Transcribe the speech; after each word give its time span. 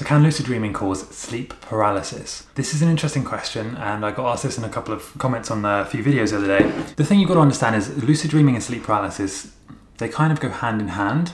So, 0.00 0.06
can 0.06 0.22
lucid 0.22 0.46
dreaming 0.46 0.72
cause 0.72 1.06
sleep 1.08 1.52
paralysis? 1.60 2.46
This 2.54 2.72
is 2.72 2.80
an 2.80 2.88
interesting 2.88 3.22
question, 3.22 3.76
and 3.76 4.02
I 4.02 4.12
got 4.12 4.32
asked 4.32 4.44
this 4.44 4.56
in 4.56 4.64
a 4.64 4.68
couple 4.70 4.94
of 4.94 5.12
comments 5.18 5.50
on 5.50 5.62
uh, 5.62 5.82
a 5.82 5.84
few 5.84 6.02
videos 6.02 6.30
the 6.30 6.38
other 6.38 6.58
day. 6.58 6.70
The 6.96 7.04
thing 7.04 7.20
you've 7.20 7.28
got 7.28 7.34
to 7.34 7.40
understand 7.40 7.76
is 7.76 8.02
lucid 8.02 8.30
dreaming 8.30 8.54
and 8.54 8.64
sleep 8.64 8.84
paralysis, 8.84 9.52
they 9.98 10.08
kind 10.08 10.32
of 10.32 10.40
go 10.40 10.48
hand 10.48 10.80
in 10.80 10.88
hand, 10.88 11.32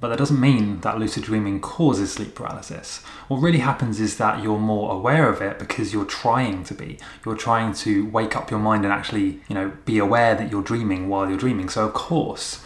but 0.00 0.08
that 0.08 0.18
doesn't 0.18 0.40
mean 0.40 0.80
that 0.80 0.98
lucid 0.98 1.22
dreaming 1.22 1.60
causes 1.60 2.12
sleep 2.12 2.34
paralysis. 2.34 3.04
What 3.28 3.36
really 3.36 3.60
happens 3.60 4.00
is 4.00 4.16
that 4.16 4.42
you're 4.42 4.58
more 4.58 4.92
aware 4.92 5.28
of 5.28 5.40
it 5.40 5.60
because 5.60 5.92
you're 5.92 6.04
trying 6.04 6.64
to 6.64 6.74
be. 6.74 6.98
You're 7.24 7.36
trying 7.36 7.72
to 7.74 8.08
wake 8.08 8.34
up 8.34 8.50
your 8.50 8.58
mind 8.58 8.82
and 8.82 8.92
actually, 8.92 9.42
you 9.48 9.54
know, 9.54 9.74
be 9.84 9.98
aware 9.98 10.34
that 10.34 10.50
you're 10.50 10.64
dreaming 10.64 11.08
while 11.08 11.28
you're 11.28 11.38
dreaming. 11.38 11.68
So, 11.68 11.86
of 11.86 11.94
course, 11.94 12.64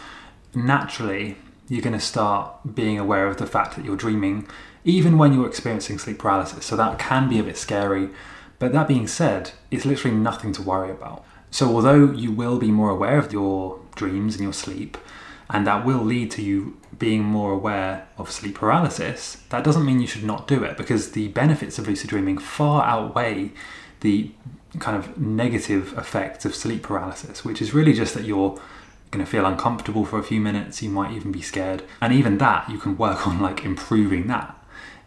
naturally, 0.55 1.37
you're 1.69 1.83
going 1.83 1.93
to 1.93 1.99
start 1.99 2.73
being 2.73 2.97
aware 2.97 3.27
of 3.27 3.37
the 3.37 3.45
fact 3.45 3.75
that 3.75 3.85
you're 3.85 3.95
dreaming 3.95 4.47
even 4.85 5.17
when 5.17 5.33
you're 5.33 5.47
experiencing 5.47 5.97
sleep 5.97 6.19
paralysis. 6.19 6.65
So 6.65 6.75
that 6.75 6.99
can 6.99 7.29
be 7.29 7.39
a 7.39 7.43
bit 7.43 7.57
scary. 7.57 8.09
But 8.59 8.73
that 8.73 8.87
being 8.87 9.07
said, 9.07 9.51
it's 9.71 9.85
literally 9.85 10.15
nothing 10.15 10.53
to 10.53 10.61
worry 10.61 10.91
about. 10.91 11.25
So 11.51 11.73
although 11.75 12.11
you 12.11 12.31
will 12.31 12.57
be 12.57 12.71
more 12.71 12.89
aware 12.89 13.17
of 13.17 13.31
your 13.31 13.79
dreams 13.95 14.35
and 14.35 14.43
your 14.43 14.53
sleep, 14.53 14.97
and 15.49 15.67
that 15.67 15.85
will 15.85 16.03
lead 16.03 16.31
to 16.31 16.41
you 16.41 16.77
being 16.97 17.23
more 17.23 17.51
aware 17.51 18.07
of 18.17 18.31
sleep 18.31 18.55
paralysis, 18.55 19.43
that 19.49 19.63
doesn't 19.63 19.85
mean 19.85 20.01
you 20.01 20.07
should 20.07 20.23
not 20.23 20.47
do 20.47 20.63
it 20.63 20.77
because 20.77 21.11
the 21.11 21.27
benefits 21.29 21.77
of 21.77 21.87
lucid 21.87 22.09
dreaming 22.09 22.37
far 22.37 22.83
outweigh 22.85 23.51
the 23.99 24.31
kind 24.79 24.97
of 24.97 25.17
negative 25.17 25.95
effects 25.97 26.45
of 26.45 26.55
sleep 26.55 26.83
paralysis, 26.83 27.45
which 27.45 27.61
is 27.61 27.73
really 27.73 27.93
just 27.93 28.13
that 28.15 28.23
you're 28.23 28.59
going 29.11 29.23
to 29.23 29.29
feel 29.29 29.45
uncomfortable 29.45 30.05
for 30.05 30.17
a 30.17 30.23
few 30.23 30.41
minutes, 30.41 30.81
you 30.81 30.89
might 30.89 31.11
even 31.11 31.31
be 31.31 31.41
scared. 31.41 31.83
And 32.01 32.11
even 32.11 32.39
that, 32.39 32.69
you 32.69 32.79
can 32.79 32.97
work 32.97 33.27
on 33.27 33.39
like 33.39 33.63
improving 33.63 34.27
that. 34.27 34.57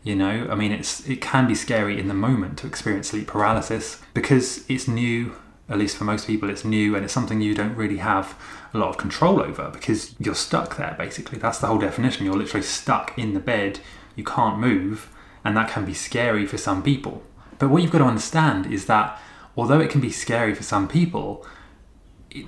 You 0.07 0.15
know, 0.15 0.47
I 0.49 0.55
mean, 0.55 0.71
it's 0.71 1.05
it 1.09 1.21
can 1.21 1.49
be 1.49 1.57
scary 1.57 1.99
in 1.99 2.07
the 2.07 2.15
moment 2.15 2.59
to 2.59 2.69
experience 2.69 3.09
sleep 3.09 3.27
paralysis 3.27 4.01
because 4.15 4.65
it's 4.71 4.87
new. 4.87 5.35
At 5.69 5.79
least 5.79 5.97
for 5.97 6.05
most 6.05 6.29
people, 6.29 6.49
it's 6.49 6.65
new 6.65 6.95
and 6.95 7.05
it's 7.05 7.13
something 7.13 7.41
you 7.41 7.57
don't 7.57 7.75
really 7.75 7.97
have 7.97 8.41
a 8.73 8.79
lot 8.79 8.91
of 8.91 8.99
control 8.99 9.43
over 9.43 9.69
because 9.69 10.15
you're 10.21 10.37
stuck 10.37 10.77
there. 10.77 10.95
Basically, 10.97 11.41
that's 11.41 11.59
the 11.59 11.67
whole 11.67 11.81
definition. 11.81 12.25
You're 12.25 12.37
literally 12.37 12.65
stuck 12.65 13.19
in 13.19 13.35
the 13.35 13.41
bed. 13.41 13.81
You 14.15 14.23
can't 14.23 14.61
move, 14.61 15.11
and 15.45 15.57
that 15.57 15.71
can 15.71 15.85
be 15.85 15.93
scary 15.93 16.47
for 16.47 16.57
some 16.57 16.85
people. 16.85 17.25
But 17.59 17.71
what 17.71 17.83
you've 17.83 17.91
got 17.91 17.99
to 17.99 18.05
understand 18.05 18.73
is 18.73 18.87
that 18.87 19.21
although 19.57 19.81
it 19.81 19.91
can 19.91 20.01
be 20.01 20.13
scary 20.13 20.55
for 20.55 20.63
some 20.63 20.87
people, 20.87 21.45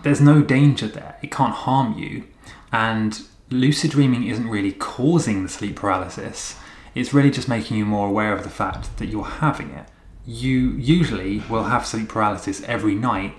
there's 0.05 0.21
no 0.21 0.43
danger 0.43 0.87
there. 0.87 1.19
It 1.25 1.33
can't 1.33 1.55
harm 1.55 1.99
you, 1.99 2.23
and 2.71 3.21
lucid 3.51 3.91
dreaming 3.91 4.29
isn't 4.29 4.49
really 4.49 4.71
causing 4.71 5.43
the 5.43 5.49
sleep 5.49 5.75
paralysis 5.75 6.55
it's 6.95 7.13
really 7.13 7.31
just 7.31 7.49
making 7.49 7.77
you 7.77 7.85
more 7.85 8.09
aware 8.09 8.33
of 8.33 8.43
the 8.43 8.51
fact 8.51 8.97
that 8.99 9.07
you're 9.07 9.25
having 9.25 9.71
it. 9.71 9.87
You 10.27 10.73
usually 10.73 11.43
will 11.49 11.65
have 11.65 11.87
sleep 11.87 12.09
paralysis 12.09 12.63
every 12.65 12.95
night 12.95 13.35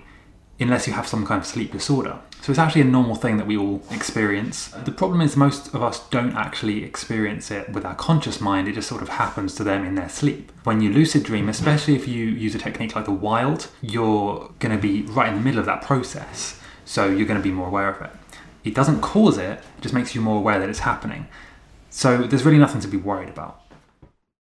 unless 0.58 0.86
you 0.86 0.92
have 0.92 1.08
some 1.08 1.26
kind 1.26 1.40
of 1.40 1.46
sleep 1.46 1.72
disorder. 1.72 2.18
So 2.42 2.52
it's 2.52 2.58
actually 2.58 2.82
a 2.82 2.86
normal 2.86 3.16
thing 3.16 3.36
that 3.36 3.46
we 3.46 3.56
all 3.56 3.82
experience. 3.90 4.68
The 4.68 4.92
problem 4.92 5.20
is 5.20 5.36
most 5.36 5.74
of 5.74 5.82
us 5.82 6.08
don't 6.08 6.34
actually 6.34 6.84
experience 6.84 7.50
it 7.50 7.70
with 7.70 7.84
our 7.84 7.94
conscious 7.94 8.40
mind, 8.40 8.66
it 8.66 8.74
just 8.74 8.88
sort 8.88 9.02
of 9.02 9.10
happens 9.10 9.54
to 9.56 9.64
them 9.64 9.84
in 9.84 9.94
their 9.94 10.08
sleep. 10.08 10.50
When 10.64 10.80
you 10.80 10.90
lucid 10.90 11.22
dream, 11.22 11.48
especially 11.48 11.96
if 11.96 12.08
you 12.08 12.24
use 12.26 12.54
a 12.54 12.58
technique 12.58 12.96
like 12.96 13.04
the 13.04 13.12
WILD, 13.12 13.68
you're 13.82 14.50
going 14.58 14.74
to 14.74 14.80
be 14.80 15.02
right 15.02 15.28
in 15.28 15.34
the 15.34 15.40
middle 15.40 15.60
of 15.60 15.66
that 15.66 15.82
process. 15.82 16.58
So 16.84 17.06
you're 17.06 17.26
going 17.26 17.40
to 17.40 17.44
be 17.44 17.52
more 17.52 17.68
aware 17.68 17.90
of 17.90 18.00
it. 18.00 18.10
It 18.64 18.74
doesn't 18.74 19.00
cause 19.00 19.38
it, 19.38 19.58
it 19.58 19.80
just 19.80 19.94
makes 19.94 20.14
you 20.14 20.20
more 20.20 20.38
aware 20.38 20.58
that 20.58 20.68
it's 20.68 20.80
happening. 20.80 21.28
So 21.90 22.18
there's 22.18 22.44
really 22.44 22.58
nothing 22.58 22.80
to 22.80 22.88
be 22.88 22.96
worried 22.96 23.28
about. 23.28 23.60